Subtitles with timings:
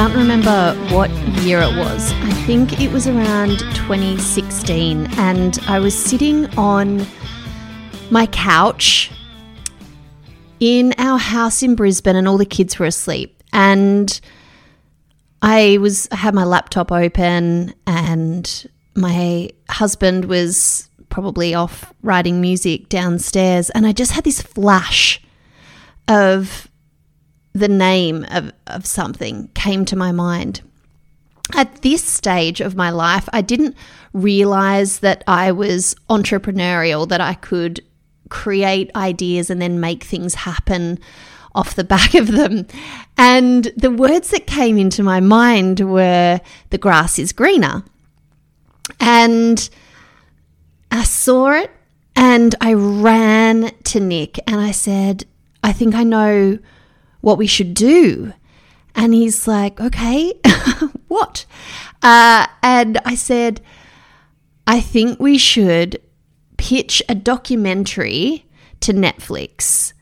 [0.00, 1.10] Can't remember what
[1.42, 2.10] year it was.
[2.10, 7.04] I think it was around 2016, and I was sitting on
[8.10, 9.10] my couch
[10.58, 13.42] in our house in Brisbane, and all the kids were asleep.
[13.52, 14.18] And
[15.42, 22.88] I was I had my laptop open, and my husband was probably off writing music
[22.88, 25.20] downstairs, and I just had this flash
[26.08, 26.69] of
[27.52, 30.60] the name of, of something came to my mind.
[31.56, 33.76] At this stage of my life, I didn't
[34.12, 37.80] realize that I was entrepreneurial, that I could
[38.28, 40.98] create ideas and then make things happen
[41.54, 42.66] off the back of them.
[43.18, 46.40] And the words that came into my mind were
[46.70, 47.82] the grass is greener.
[48.98, 49.68] And
[50.90, 51.70] I saw it
[52.16, 55.24] and I ran to Nick and I said,
[55.62, 56.58] I think I know
[57.20, 58.32] what we should do.
[58.94, 60.34] And he's like, okay,
[61.08, 61.46] what?
[62.02, 63.60] Uh, and I said,
[64.66, 66.00] I think we should
[66.56, 68.46] pitch a documentary
[68.80, 69.92] to Netflix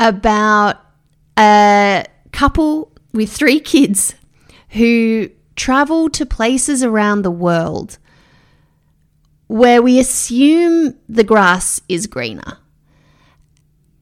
[0.00, 0.76] about
[1.36, 4.14] a couple with three kids
[4.70, 7.98] who travel to places around the world
[9.48, 12.58] where we assume the grass is greener.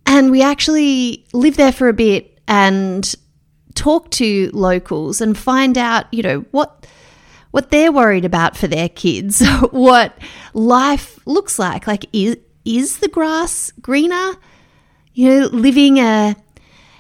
[0.05, 3.15] And we actually live there for a bit and
[3.75, 6.87] talk to locals and find out, you know, what
[7.53, 10.17] what they're worried about for their kids, what
[10.53, 11.87] life looks like.
[11.87, 14.33] Like is is the grass greener?
[15.15, 16.37] You know, living a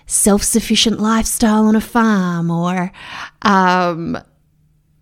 [0.06, 2.92] self-sufficient lifestyle on a farm or
[3.42, 4.16] um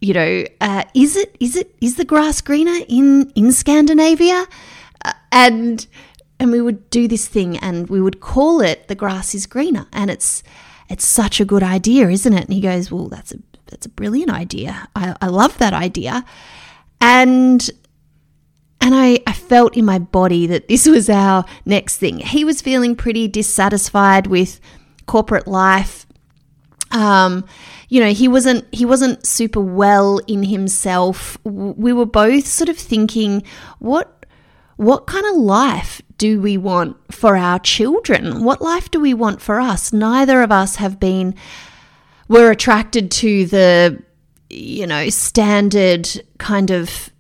[0.01, 4.47] you know, uh, is it is it is the grass greener in in Scandinavia?
[5.03, 5.87] Uh, and
[6.39, 9.87] and we would do this thing and we would call it the grass is greener.
[9.93, 10.43] And it's
[10.89, 12.45] it's such a good idea isn't it?
[12.45, 14.89] And he goes well that's a that's a brilliant idea.
[14.95, 16.25] I, I love that idea.
[17.01, 17.69] And
[18.81, 22.19] and I, I felt in my body that this was our next thing.
[22.19, 24.61] He was feeling pretty dissatisfied with
[25.07, 26.07] corporate life.
[26.91, 27.45] Um,
[27.89, 31.39] you know he wasn't he wasn't super well in himself.
[31.45, 33.43] We were both sort of thinking
[33.79, 34.24] what
[34.77, 38.45] what kind of life do we want for our children?
[38.45, 39.93] What life do we want for us?
[39.93, 41.35] Neither of us have been,
[42.29, 44.03] we're attracted to the,
[44.51, 46.09] you know, standard
[46.39, 47.11] kind of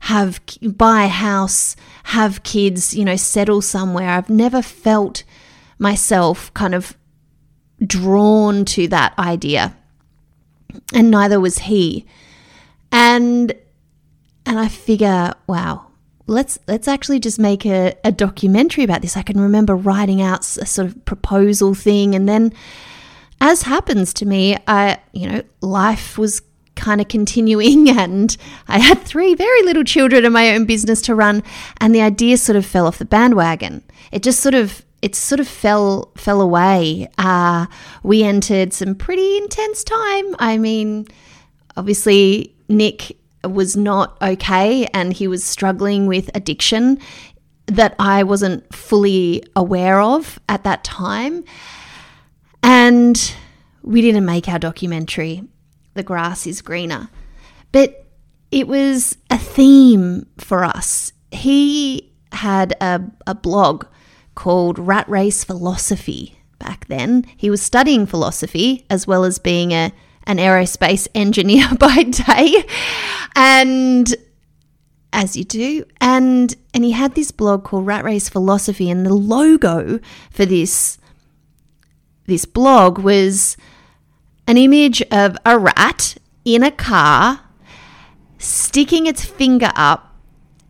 [0.00, 4.10] have, buy a house, have kids, you know, settle somewhere.
[4.10, 5.24] I've never felt
[5.78, 6.96] myself kind of
[7.84, 9.76] drawn to that idea.
[10.92, 12.06] And neither was he.
[12.90, 13.52] And,
[14.46, 15.87] and I figure, wow,
[16.28, 19.16] let's let's actually just make a, a documentary about this.
[19.16, 22.52] I can remember writing out a sort of proposal thing, and then,
[23.40, 26.42] as happens to me, I you know life was
[26.76, 28.36] kind of continuing, and
[28.68, 31.42] I had three very little children and my own business to run,
[31.80, 33.82] and the idea sort of fell off the bandwagon.
[34.12, 37.08] It just sort of it sort of fell fell away.
[37.18, 37.66] Uh,
[38.02, 40.36] we entered some pretty intense time.
[40.38, 41.06] I mean,
[41.76, 46.98] obviously Nick was not okay and he was struggling with addiction
[47.66, 51.44] that I wasn't fully aware of at that time.
[52.62, 53.34] And
[53.82, 55.42] we didn't make our documentary,
[55.94, 57.08] The Grass is Greener.
[57.72, 58.06] But
[58.50, 61.12] it was a theme for us.
[61.30, 63.84] He had a, a blog
[64.34, 67.24] called Rat Race Philosophy back then.
[67.36, 69.92] He was studying philosophy as well as being a
[70.28, 72.64] an aerospace engineer by day.
[73.34, 74.14] And
[75.12, 75.84] as you do.
[76.00, 79.98] And and he had this blog called Rat Race Philosophy and the logo
[80.30, 80.98] for this
[82.26, 83.56] this blog was
[84.46, 87.40] an image of a rat in a car
[88.38, 90.14] sticking its finger up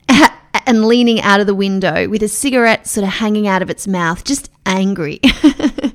[0.67, 3.87] and leaning out of the window with a cigarette sort of hanging out of its
[3.87, 5.21] mouth, just angry.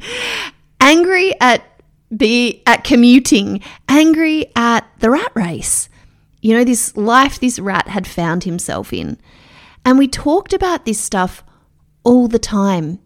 [0.80, 1.63] angry at
[2.15, 5.89] be at commuting, angry at the rat race.
[6.42, 9.18] You know, this life this rat had found himself in.
[9.86, 11.44] And we talked about this stuff
[12.04, 13.00] all the time.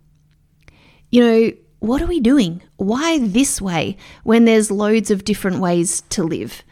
[1.12, 2.62] You know, what are we doing?
[2.78, 6.64] Why this way when there's loads of different ways to live?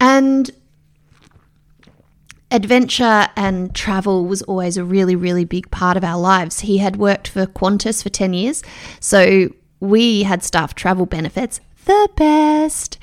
[0.00, 0.50] And
[2.50, 6.60] adventure and travel was always a really, really big part of our lives.
[6.60, 8.62] He had worked for Qantas for 10 years,
[9.00, 9.50] so
[9.80, 12.98] we had staff travel benefits, the best,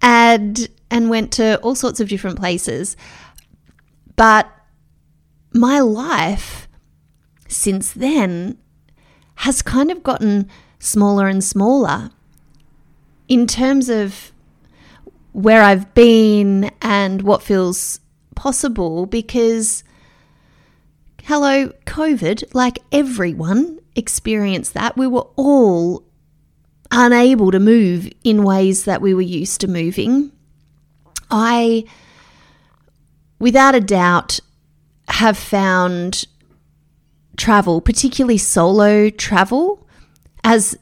[0.00, 2.96] and and went to all sorts of different places.
[4.16, 4.50] But
[5.52, 6.68] my life
[7.48, 8.58] since then
[9.36, 10.48] has kind of gotten
[10.78, 12.10] smaller and smaller
[13.28, 14.32] in terms of
[15.32, 18.00] where I've been and what feels
[18.34, 19.84] possible because,
[21.22, 24.96] hello, COVID, like everyone experienced that.
[24.96, 26.04] We were all
[26.90, 30.32] unable to move in ways that we were used to moving.
[31.30, 31.84] I,
[33.38, 34.40] without a doubt,
[35.08, 36.26] have found
[37.36, 39.86] travel, particularly solo travel,
[40.44, 40.76] as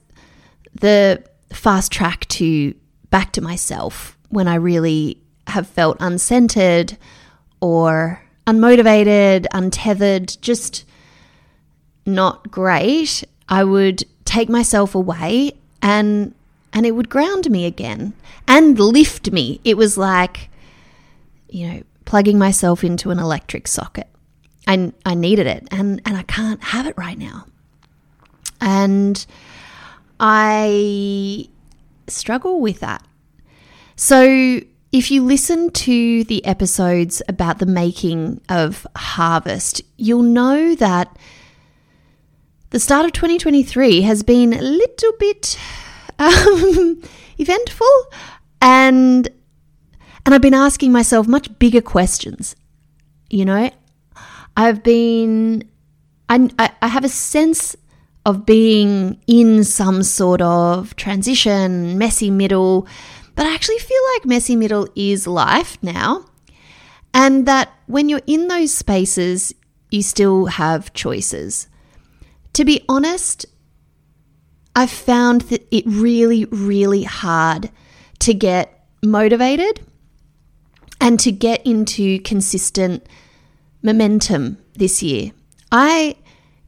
[0.75, 1.23] the
[1.53, 2.75] fast track to
[3.11, 6.97] back to myself when I really have felt uncentered
[7.61, 10.85] or unmotivated, untethered, just
[12.07, 15.53] not great, I would take myself away
[15.83, 16.35] and
[16.73, 18.13] and it would ground me again
[18.47, 19.61] and lift me.
[19.65, 20.51] It was like
[21.49, 24.09] you know, plugging myself into an electric socket.
[24.67, 27.47] I I needed it and and I can't have it right now.
[28.61, 29.25] And
[30.21, 31.49] I
[32.07, 33.05] struggle with that.
[33.97, 34.61] So
[34.91, 41.17] if you listen to the episodes about the making of Harvest, you'll know that
[42.71, 45.59] the start of 2023 has been a little bit
[46.19, 47.03] um,
[47.39, 48.13] eventful
[48.61, 49.29] and
[50.27, 52.55] and I've been asking myself much bigger questions.
[53.31, 53.71] You know,
[54.57, 55.69] I've been
[56.29, 57.75] I, I have a sense
[58.27, 62.87] of being in some sort of transition, messy middle,
[63.35, 66.27] but I actually feel like messy middle is life now.
[67.15, 69.55] And that when you're in those spaces,
[69.91, 71.68] you still have choices.
[72.55, 73.47] To be honest,
[74.75, 77.71] I've found that it really, really hard
[78.21, 79.81] to get motivated
[81.01, 83.07] and to get into consistent
[83.83, 85.33] momentum this year.
[85.71, 86.17] I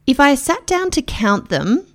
[0.07, 1.85] if I sat down to count them,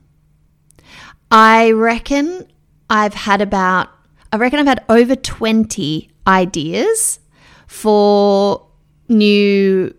[1.30, 2.46] I reckon
[2.88, 3.88] I've had about
[4.32, 7.20] I reckon I've had over 20 ideas
[7.66, 8.66] for
[9.08, 9.94] new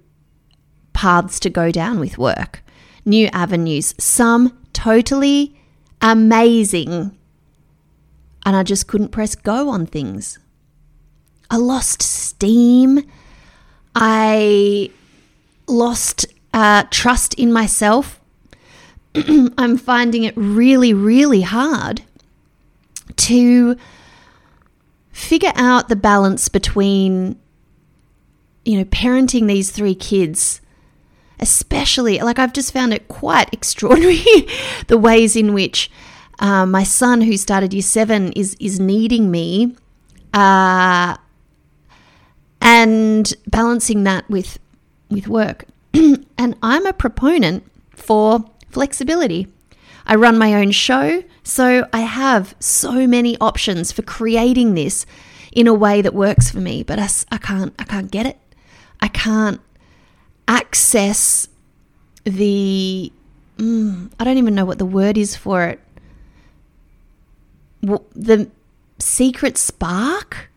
[0.94, 2.64] paths to go down with work,
[3.08, 5.56] new avenues, some totally
[6.02, 7.18] amazing.
[8.46, 10.38] And I just couldn't press go on things.
[11.50, 13.04] I lost steam.
[13.96, 14.92] I
[15.68, 18.20] lost uh, trust in myself.
[19.16, 22.04] I'm finding it really, really hard
[23.16, 23.78] to
[25.12, 27.40] figure out the balance between,
[28.66, 30.62] you know, parenting these three kids,
[31.40, 34.48] especially, like, I've just found it quite extraordinary
[34.88, 35.92] the ways in which
[36.40, 39.76] uh, my son, who started year seven, is, is needing me.
[40.34, 41.18] Uh,
[42.62, 44.60] and balancing that with
[45.10, 45.66] with work.
[45.94, 49.48] and I'm a proponent for flexibility.
[50.06, 55.06] I run my own show, so I have so many options for creating this
[55.52, 58.38] in a way that works for me, but I, I can't I can't get it.
[59.00, 59.62] I can't
[60.48, 61.48] access
[62.24, 63.12] the
[63.58, 65.80] mm, I don't even know what the word is for it.
[67.82, 68.50] The
[69.00, 70.50] secret spark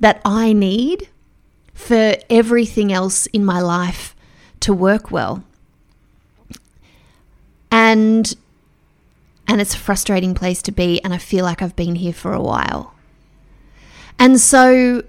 [0.00, 1.08] that I need
[1.74, 4.16] for everything else in my life
[4.60, 5.44] to work well
[7.70, 8.34] and
[9.46, 12.32] and it's a frustrating place to be and I feel like I've been here for
[12.32, 12.94] a while.
[14.18, 15.02] And so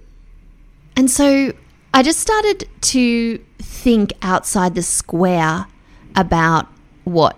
[0.96, 1.54] and so
[1.94, 5.68] I just started to think outside the square
[6.16, 6.68] about
[7.04, 7.38] what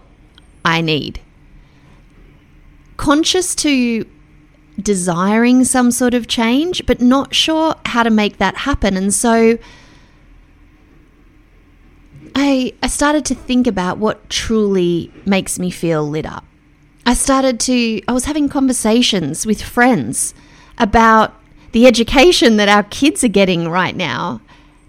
[0.63, 1.19] I need.
[2.97, 4.05] Conscious to
[4.79, 8.95] desiring some sort of change, but not sure how to make that happen.
[8.95, 9.57] And so
[12.35, 16.45] I, I started to think about what truly makes me feel lit up.
[17.05, 20.33] I started to, I was having conversations with friends
[20.77, 21.33] about
[21.73, 24.41] the education that our kids are getting right now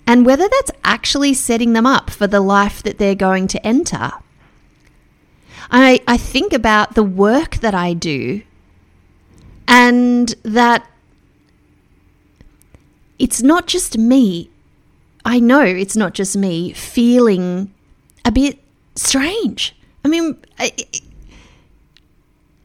[0.06, 4.12] and whether that's actually setting them up for the life that they're going to enter.
[5.70, 8.42] I, I think about the work that I do
[9.66, 10.86] and that
[13.18, 14.50] it's not just me
[15.24, 17.72] I know it's not just me feeling
[18.24, 18.58] a bit
[18.94, 19.74] strange.
[20.04, 20.36] I mean,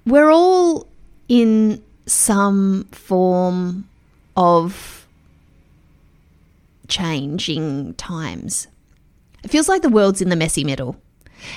[0.06, 0.88] we're all
[1.30, 3.88] in some form
[4.36, 4.99] of
[6.90, 8.68] changing times.
[9.44, 11.00] It feels like the world's in the messy middle.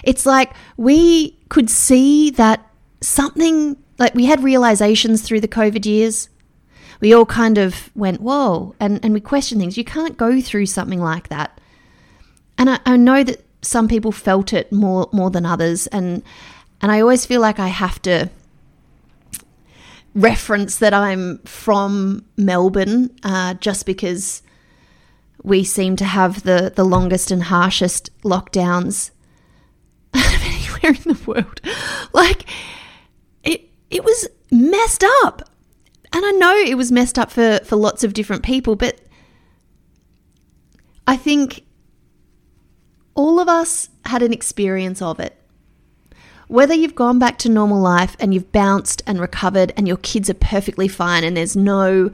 [0.05, 2.65] It's like we could see that
[3.01, 6.29] something, like we had realizations through the COVID years.
[7.01, 9.77] We all kind of went, whoa, and, and we questioned things.
[9.77, 11.61] You can't go through something like that.
[12.59, 16.23] And I, I know that some people felt it more more than others, and
[16.81, 18.29] and I always feel like I have to
[20.15, 24.42] reference that I'm from Melbourne, uh, just because
[25.43, 29.11] we seem to have the the longest and harshest lockdowns
[30.15, 31.61] of anywhere in the world.
[32.13, 32.45] Like
[33.43, 35.43] it it was messed up.
[36.15, 39.01] And I know it was messed up for, for lots of different people, but
[41.07, 41.65] I think
[43.15, 45.39] all of us had an experience of it.
[46.49, 50.29] Whether you've gone back to normal life and you've bounced and recovered and your kids
[50.29, 52.11] are perfectly fine and there's no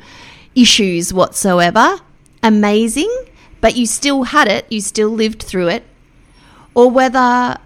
[0.54, 1.98] issues whatsoever,
[2.42, 3.12] amazing,
[3.60, 5.84] but you still had it, you still lived through it,
[6.74, 7.58] or whether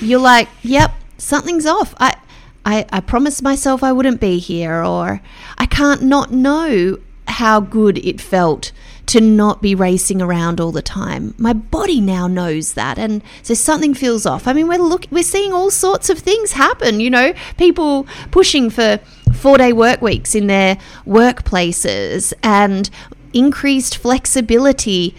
[0.00, 1.94] you're like, yep, something's off.
[1.98, 2.16] I,
[2.64, 5.20] I, I promised myself I wouldn't be here, or
[5.58, 8.72] I can't not know how good it felt
[9.06, 11.34] to not be racing around all the time.
[11.36, 14.46] My body now knows that, and so something feels off.
[14.46, 17.00] I mean, we're look, we're seeing all sorts of things happen.
[17.00, 19.00] You know, people pushing for
[19.34, 22.88] four day work weeks in their workplaces and
[23.32, 25.14] increased flexibility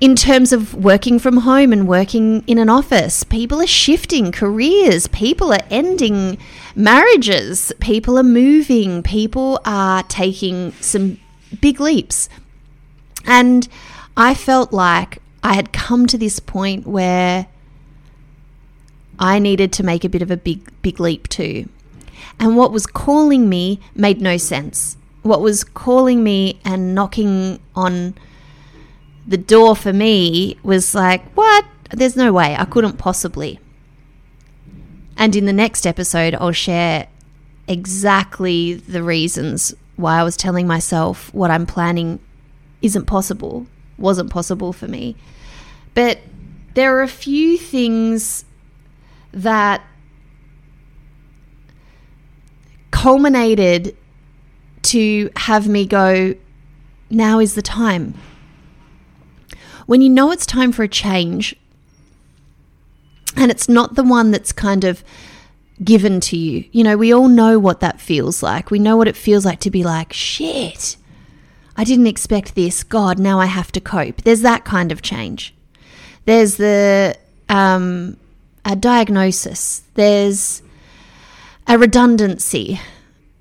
[0.00, 3.24] in terms of working from home and working in an office.
[3.24, 6.36] People are shifting careers, people are ending
[6.74, 11.18] marriages, people are moving, people are taking some
[11.60, 12.28] big leaps.
[13.24, 13.68] And
[14.16, 17.46] I felt like I had come to this point where
[19.18, 21.68] I needed to make a bit of a big big leap too.
[22.38, 24.96] And what was calling me made no sense.
[25.24, 28.14] What was calling me and knocking on
[29.26, 31.64] the door for me was like, what?
[31.90, 32.54] There's no way.
[32.58, 33.58] I couldn't possibly.
[35.16, 37.08] And in the next episode, I'll share
[37.66, 42.20] exactly the reasons why I was telling myself what I'm planning
[42.82, 43.66] isn't possible,
[43.96, 45.16] wasn't possible for me.
[45.94, 46.18] But
[46.74, 48.44] there are a few things
[49.32, 49.82] that
[52.90, 53.96] culminated
[54.84, 56.34] to have me go,
[57.10, 58.14] now is the time
[59.86, 61.54] when you know it's time for a change
[63.36, 65.02] and it's not the one that's kind of
[65.82, 66.64] given to you.
[66.72, 68.70] You know, we all know what that feels like.
[68.70, 70.96] We know what it feels like to be like, shit,
[71.76, 72.84] I didn't expect this.
[72.84, 74.22] God, now I have to cope.
[74.22, 75.54] There's that kind of change.
[76.24, 77.16] There's the
[77.48, 78.16] um,
[78.64, 79.82] a diagnosis.
[79.94, 80.62] There's
[81.66, 82.80] a redundancy.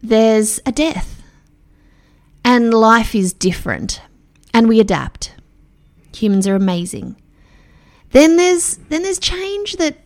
[0.01, 1.22] There's a death.
[2.43, 4.01] And life is different.
[4.53, 5.33] And we adapt.
[6.15, 7.15] Humans are amazing.
[8.11, 9.97] Then there's then there's change that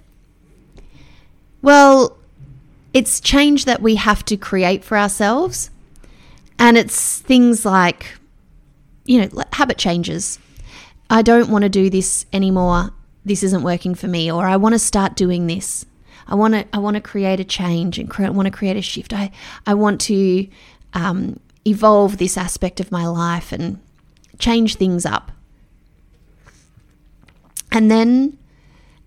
[1.62, 2.18] well,
[2.94, 5.70] it's change that we have to create for ourselves.
[6.58, 8.18] And it's things like
[9.06, 10.38] you know, habit changes.
[11.10, 12.92] I don't want to do this anymore.
[13.26, 15.86] This isn't working for me or I want to start doing this.
[16.28, 18.82] I want to I want to create a change and I want to create a
[18.82, 19.14] shift.
[19.14, 19.32] I
[19.66, 20.48] I want to
[20.94, 23.80] um, evolve this aspect of my life and
[24.40, 25.32] change things up.
[27.72, 28.38] And then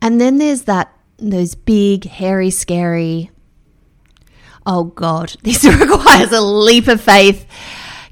[0.03, 3.31] and then there's that those big, hairy, scary
[4.67, 7.47] Oh god, this requires a leap of faith.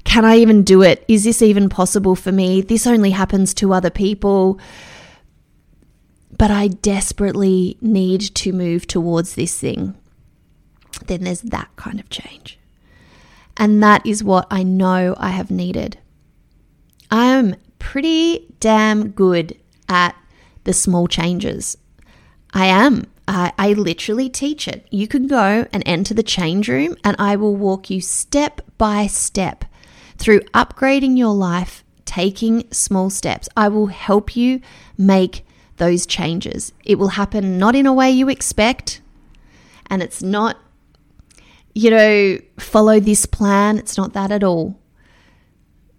[0.03, 1.05] Can I even do it?
[1.07, 2.61] Is this even possible for me?
[2.61, 4.59] This only happens to other people.
[6.37, 9.95] But I desperately need to move towards this thing.
[11.05, 12.57] Then there's that kind of change.
[13.59, 15.99] And that is what I know I have needed.
[17.11, 19.57] I am pretty damn good
[19.89, 20.15] at
[20.63, 21.77] the small changes.
[22.53, 23.05] I am.
[23.27, 24.87] I, I literally teach it.
[24.89, 29.05] You can go and enter the change room, and I will walk you step by
[29.07, 29.65] step
[30.17, 33.49] through upgrading your life, taking small steps.
[33.55, 34.61] I will help you
[34.97, 35.45] make
[35.77, 36.73] those changes.
[36.83, 39.01] It will happen not in a way you expect,
[39.87, 40.57] and it's not,
[41.73, 43.77] you know, follow this plan.
[43.77, 44.79] It's not that at all.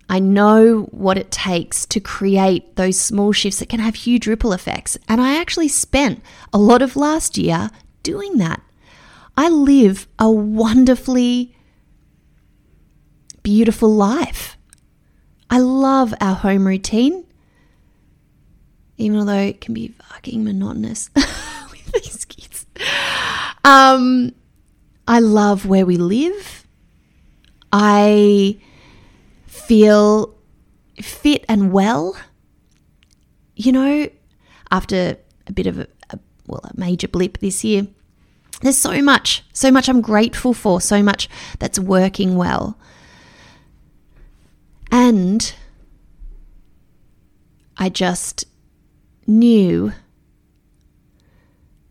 [0.09, 4.53] I know what it takes to create those small shifts that can have huge ripple
[4.53, 4.99] effects.
[5.09, 6.21] And I actually spent
[6.53, 7.71] a lot of last year
[8.03, 8.61] doing that.
[9.37, 11.55] I live a wonderfully
[13.45, 14.57] beautiful life.
[15.49, 17.25] I love our home routine,
[18.99, 22.67] even though it can be fucking monotonous with these kids.
[23.65, 24.33] Um,
[25.11, 26.69] I love where we live.
[27.73, 28.61] I
[29.49, 30.39] feel
[31.03, 32.17] fit and well.
[33.57, 34.09] You know,
[34.71, 35.17] after
[35.49, 37.89] a bit of a, a well, a major blip this year,
[38.61, 42.79] there's so much, so much I'm grateful for, so much that's working well.
[44.93, 45.53] And
[47.77, 48.45] I just
[49.27, 49.93] knew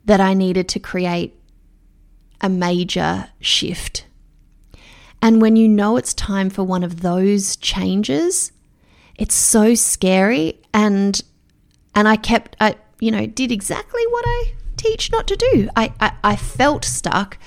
[0.06, 1.36] that I needed to create
[2.41, 4.05] a major shift.
[5.22, 8.51] And when you know it's time for one of those changes,
[9.15, 11.22] it's so scary and
[11.93, 15.69] and I kept I you know did exactly what I teach not to do.
[15.75, 17.38] I, I, I felt stuck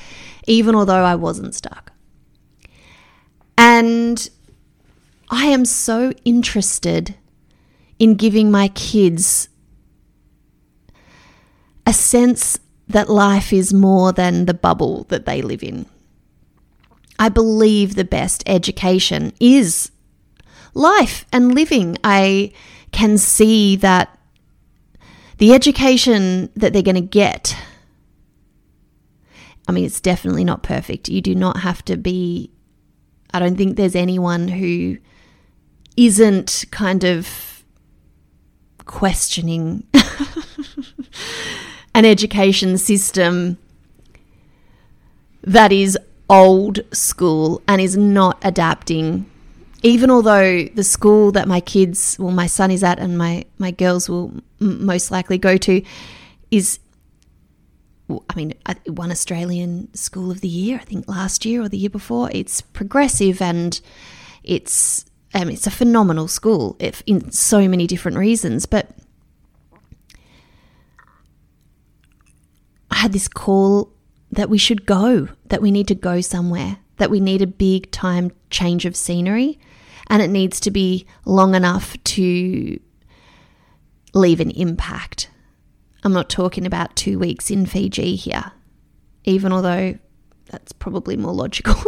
[0.47, 1.93] even although I wasn't stuck.
[3.57, 4.29] And
[5.31, 7.15] I am so interested
[7.99, 9.49] in giving my kids
[11.87, 12.59] a sense
[12.89, 15.87] that life is more than the bubble that they live in.
[17.19, 19.91] I believe the best education is
[20.75, 21.97] life and living.
[22.03, 22.53] I
[22.91, 24.19] can see that
[25.39, 27.57] the education that they're going to get,
[29.69, 31.09] I mean, it's definitely not perfect.
[31.09, 32.51] You do not have to be,
[33.33, 34.99] I don't think there's anyone who
[35.97, 37.65] isn't kind of
[38.85, 39.85] questioning
[41.95, 43.59] an education system
[45.43, 49.27] that is old school and is not adapting.
[49.83, 53.71] Even although the school that my kids, well, my son is at and my, my
[53.71, 55.83] girls will m- most likely go to
[56.51, 56.79] is,
[58.09, 58.55] I mean,
[58.87, 62.31] won Australian School of the Year, I think last year or the year before.
[62.33, 63.81] It's progressive and
[64.45, 68.67] it's um, it's a phenomenal school if, in so many different reasons.
[68.67, 68.91] But
[73.03, 73.93] had this call
[74.31, 77.91] that we should go, that we need to go somewhere, that we need a big
[77.91, 79.59] time change of scenery,
[80.07, 82.79] and it needs to be long enough to
[84.15, 85.29] leave an impact.
[86.05, 88.53] I'm not talking about two weeks in Fiji here,
[89.25, 89.99] even although
[90.47, 91.75] that's probably more logical.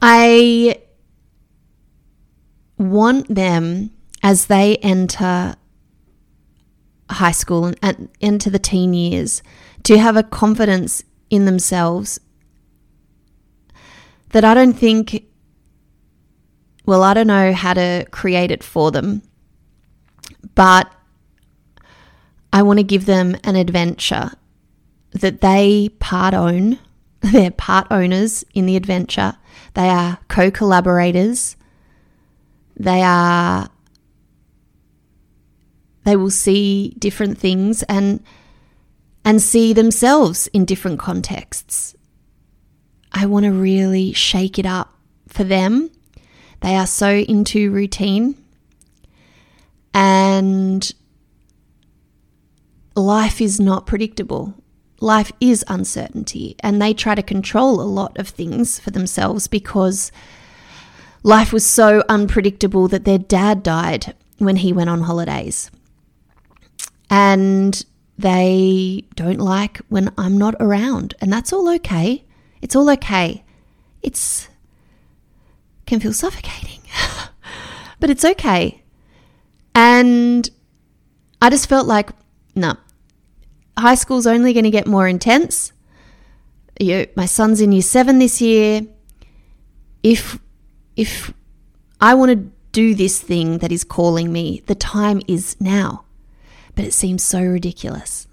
[0.00, 0.80] I
[2.78, 3.90] want them
[4.22, 5.56] as they enter
[7.10, 9.42] high school and, and into the teen years
[9.84, 12.18] to have a confidence in themselves
[14.30, 15.24] that I don't think,
[16.86, 19.22] well, I don't know how to create it for them,
[20.54, 20.90] but
[22.52, 24.32] I want to give them an adventure
[25.12, 26.78] that they part own.
[27.20, 29.36] They're part owners in the adventure.
[29.74, 31.56] They are co collaborators.
[32.76, 33.68] They are
[36.04, 38.22] they will see different things and
[39.24, 41.94] and see themselves in different contexts.
[43.12, 44.94] I want to really shake it up
[45.28, 45.90] for them.
[46.60, 48.36] They are so into routine
[49.92, 50.90] and
[52.94, 54.54] life is not predictable.
[55.00, 60.12] Life is uncertainty, and they try to control a lot of things for themselves because
[61.22, 65.70] life was so unpredictable that their dad died when he went on holidays
[67.10, 67.84] and
[68.16, 71.14] they don't like when I'm not around.
[71.20, 72.24] And that's all okay.
[72.62, 73.44] It's all okay.
[74.00, 74.48] It's
[75.86, 76.80] can feel suffocating.
[78.00, 78.82] but it's okay.
[79.74, 80.48] And
[81.42, 82.10] I just felt like,
[82.54, 82.76] no, nah,
[83.76, 85.72] high school's only going to get more intense.
[86.78, 88.82] You, my son's in year seven this year.
[90.02, 90.38] If
[90.96, 91.34] if
[92.00, 96.04] I want to do this thing that is calling me, the time is now
[96.80, 98.26] but it seemed so ridiculous.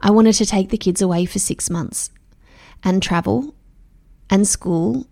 [0.00, 2.10] I wanted to take the kids away for six months
[2.82, 3.54] and travel
[4.28, 5.06] and school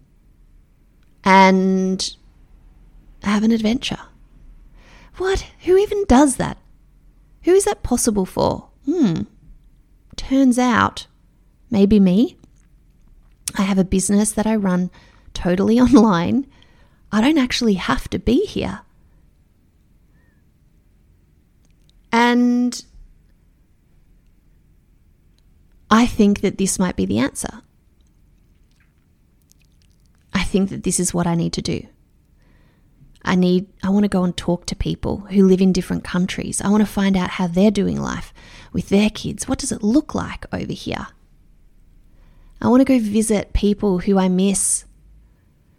[1.23, 2.17] and
[3.23, 4.01] have an adventure.
[5.19, 5.47] What?
[5.61, 6.59] Who even does that?
[7.45, 8.71] Who is that possible for?
[8.85, 9.21] Hmm.
[10.17, 11.07] Turns out,
[11.71, 12.37] maybe me.
[13.57, 14.91] I have a business that I run
[15.35, 16.49] totally online.
[17.13, 18.81] I don't actually have to be here.
[22.13, 22.85] And
[25.91, 27.63] I think that this might be the answer.
[30.35, 31.87] I think that this is what I need to do.
[33.25, 36.61] I need I want to go and talk to people who live in different countries.
[36.61, 38.35] I want to find out how they're doing life
[38.73, 39.49] with their kids.
[39.49, 41.09] What does it look like over here?
[42.61, 44.85] I want to go visit people who I miss.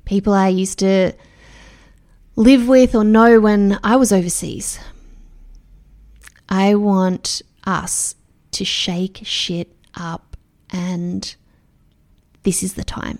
[0.05, 1.13] People I used to
[2.35, 4.79] live with or know when I was overseas.
[6.55, 8.13] I want us
[8.51, 10.37] to shake shit up,
[10.69, 11.35] and
[12.43, 13.17] this is the time.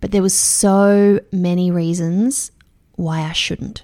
[0.00, 2.52] But there was so many reasons
[2.94, 3.82] why I shouldn't.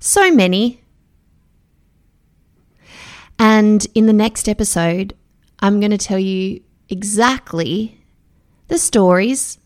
[0.00, 0.82] So many.
[3.38, 5.14] And in the next episode,
[5.60, 8.04] I'm going to tell you exactly
[8.66, 9.60] the stories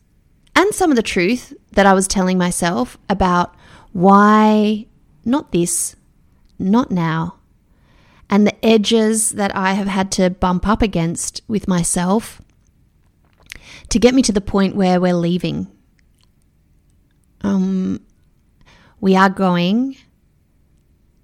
[0.55, 3.55] and some of the truth that I was telling myself about
[3.91, 4.85] why
[5.25, 5.95] not this,
[6.61, 7.35] not now,
[8.29, 12.41] and the edges that I have had to bump up against with myself
[13.89, 15.67] to get me to the point where we're leaving.
[17.41, 18.01] Um,
[18.99, 19.97] we are going.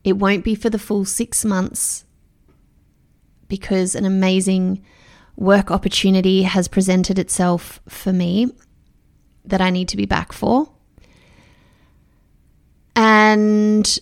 [0.04, 2.04] It won't be for the full six months
[3.47, 4.84] because an amazing
[5.36, 8.52] work opportunity has presented itself for me
[9.45, 10.69] that I need to be back for.
[12.95, 14.00] And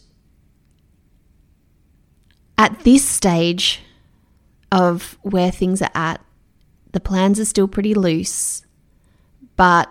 [2.57, 3.81] at this stage
[4.71, 6.21] of where things are at,
[6.91, 8.65] the plans are still pretty loose,
[9.55, 9.89] but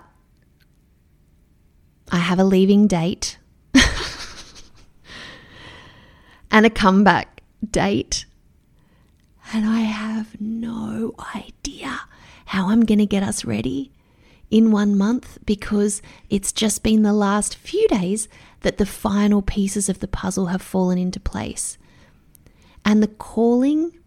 [2.11, 3.39] I have a leaving date
[6.51, 8.27] and a comeback date.
[9.53, 12.01] And I have no idea
[12.47, 13.93] how I'm going to get us ready
[14.51, 16.01] in one month because
[16.31, 18.29] it's just been the last few days
[18.61, 21.77] that the final pieces of the puzzle have fallen into place.
[22.85, 23.99] And the calling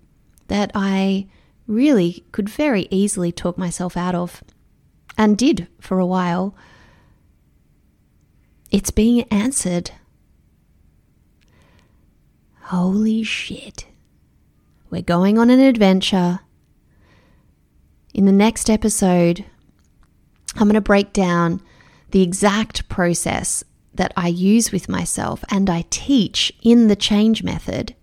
[0.48, 1.28] that I
[1.66, 4.44] really could very easily talk myself out of
[5.18, 6.56] and did for a while,
[8.72, 9.92] it's being answered.
[12.64, 13.86] Holy shit.
[14.90, 16.42] We're going on an adventure.
[18.14, 19.46] In the next episode,
[20.56, 21.62] I'm going to break down
[22.12, 23.64] the exact process
[23.94, 27.96] that I use with myself and I teach in the change method.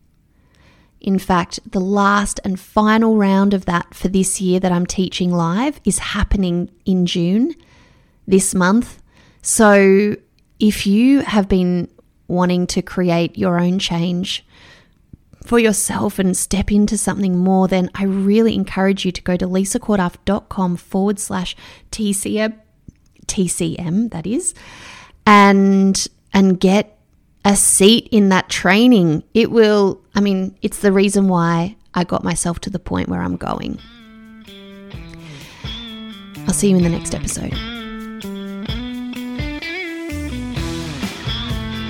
[1.04, 5.30] In fact, the last and final round of that for this year that I'm teaching
[5.30, 7.54] live is happening in June
[8.26, 9.02] this month.
[9.42, 10.16] So
[10.58, 11.90] if you have been
[12.26, 14.46] wanting to create your own change,
[15.44, 19.46] for yourself and step into something more, then I really encourage you to go to
[19.46, 21.54] lisacorduff.com forward slash
[21.90, 22.54] TCM,
[23.26, 24.54] TCM, that is,
[25.26, 26.93] and, and get
[27.44, 29.22] a seat in that training.
[29.34, 33.20] It will, I mean, it's the reason why I got myself to the point where
[33.20, 33.78] I'm going.
[36.46, 37.52] I'll see you in the next episode.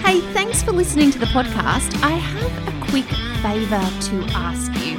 [0.05, 2.03] Hey, thanks for listening to the podcast.
[2.03, 3.07] I have a quick
[3.43, 4.99] favour to ask you.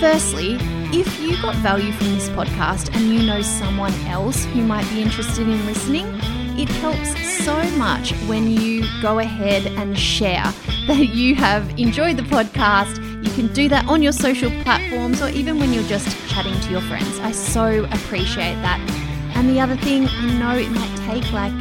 [0.00, 0.56] Firstly,
[0.96, 5.02] if you got value from this podcast and you know someone else who might be
[5.02, 6.06] interested in listening,
[6.58, 10.42] it helps so much when you go ahead and share
[10.88, 12.96] that you have enjoyed the podcast.
[13.24, 16.70] You can do that on your social platforms or even when you're just chatting to
[16.70, 17.20] your friends.
[17.20, 18.80] I so appreciate that.
[19.36, 21.52] And the other thing, I know it might take like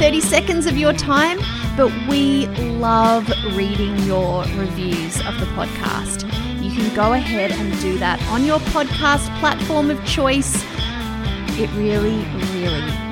[0.00, 1.38] 30 seconds of your time,
[1.76, 2.46] but we
[2.78, 6.24] love reading your reviews of the podcast.
[6.60, 10.64] You can go ahead and do that on your podcast platform of choice.
[11.56, 13.07] It really, really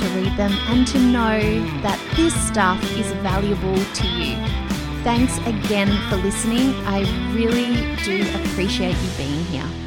[0.00, 1.38] to read them and to know
[1.82, 4.34] that this stuff is valuable to you.
[5.04, 6.74] Thanks again for listening.
[6.86, 7.00] I
[7.34, 9.79] really do appreciate you being here.